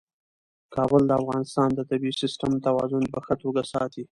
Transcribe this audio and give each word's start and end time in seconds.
کابل 0.75 1.01
د 1.07 1.11
افغانستان 1.21 1.69
د 1.73 1.79
طبعي 1.89 2.11
سیسټم 2.21 2.51
توازن 2.65 3.03
په 3.13 3.19
ښه 3.25 3.35
توګه 3.43 3.61
ساتي. 3.73 4.03